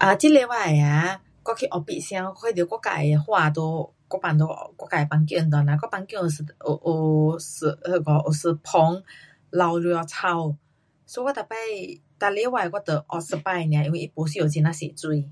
[0.00, 7.38] um 这礼拜啊，我去 office 时间我看到我自的花在,我放在我自的房间内呐，我房间有，有
[7.86, 9.04] 那个有一盆
[9.50, 10.56] 老蛇草
[11.06, 15.24] ，so 我每次，每礼拜我就浇一次水 nia，因为它不需要很呀多水。